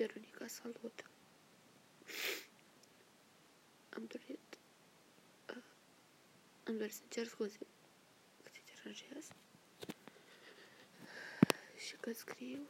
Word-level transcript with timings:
Veronica, 0.00 0.48
salut! 0.48 1.04
Am 3.90 4.04
dorit... 4.06 4.58
Uh, 5.48 5.62
am 6.66 6.76
dorit 6.76 6.92
să 6.92 7.00
cer 7.08 7.26
scuze 7.26 7.58
că 8.42 8.50
te 8.52 8.58
deranjez 8.74 9.28
și 11.76 11.96
că 11.96 12.12
scriu 12.12 12.68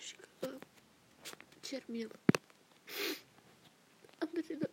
și 0.00 0.16
că 0.16 0.58
cer 1.60 1.84
milă. 1.86 2.18
Am 4.18 4.30
dorit 4.32 4.58
doar... 4.58 4.70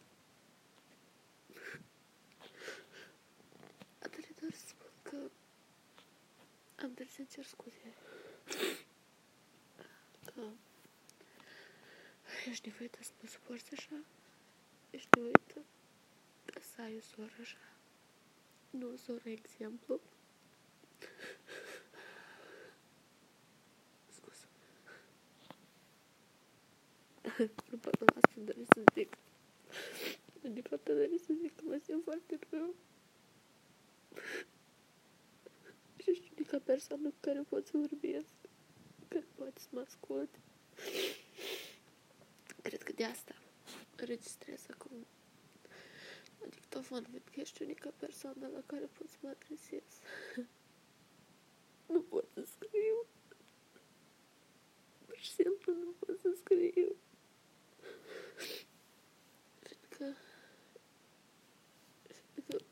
Am 4.00 4.10
dorit 4.12 4.40
doar 4.40 4.54
să 4.54 4.68
spun 4.68 4.92
că 5.02 5.30
am 6.76 6.94
dorit 6.94 7.12
să 7.12 7.24
cer 7.24 7.46
scuze 7.46 7.94
că 10.36 10.42
ești 12.50 12.68
nevoită 12.68 12.98
să 13.02 13.12
mă 13.22 13.28
suporți 13.28 13.74
așa, 13.74 14.04
ești 14.90 15.08
nevoită 15.16 15.66
ca 16.46 16.60
să 16.76 16.82
ai 16.82 16.96
o 16.98 17.00
soră 17.00 17.32
așa, 17.42 17.58
nu 18.70 18.92
o 18.94 18.96
soră 18.96 19.30
exemplu. 19.30 20.02
Scuze. 24.16 24.46
Nu 27.72 27.78
pot 27.78 27.96
să 27.98 28.04
las 28.14 28.24
să 28.34 28.40
dori 28.40 28.66
să 28.74 28.84
zic. 28.94 29.18
De 30.42 30.62
fapt, 30.62 30.86
dori 30.86 31.20
să 31.20 31.34
zic 31.42 31.56
că 31.56 31.62
mă 31.66 31.80
simt 31.84 32.04
foarte 32.04 32.40
rău. 32.50 32.76
Și 36.02 36.10
ești 36.10 36.32
unica 36.36 36.60
persoană 36.60 37.10
cu 37.10 37.16
care 37.20 37.42
pot 37.50 37.66
să 37.66 37.78
vorbesc 37.78 38.34
care 39.08 39.26
poate 39.36 39.60
să 39.60 39.68
mă 39.70 39.80
asculte. 39.80 40.40
Cred 43.04 43.12
că 43.12 43.22
de 43.22 43.30
asta 43.30 43.36
înregistrez 43.96 44.66
acum 44.70 45.06
la 46.40 46.48
dictofon, 46.48 47.04
pentru 47.12 47.32
că 47.34 47.40
ești 47.40 47.62
unica 47.64 47.90
persoană 47.98 48.48
la 48.48 48.62
care 48.66 48.86
pot 48.86 49.10
să 49.10 49.18
mă 49.20 49.30
adresez. 49.30 49.84
nu 51.94 52.02
pot 52.02 52.30
să 52.34 52.44
scriu. 52.44 53.06
Pur 55.06 55.18
și 55.18 55.32
simplu 55.32 55.74
nu 55.74 55.94
pot 56.00 56.20
să 56.20 56.34
scriu. 56.38 56.96
Fiindcă... 59.62 60.18
Fiindcă... 62.34 62.66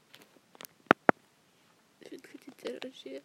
Fiindcă 2.00 2.52
te 2.56 2.72
deranjez. 2.72 3.24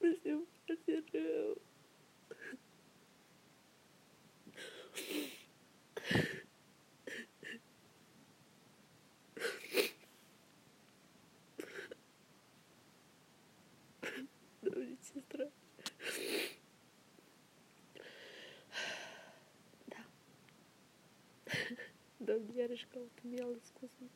Mă 0.00 0.16
simt 0.22 0.48
foarte 0.64 1.02
rău. 1.10 1.60
Dom 22.16 22.42
iarăși 22.56 22.86
căutăm 22.86 23.32
el 23.32 23.58
scuze. 23.62 24.10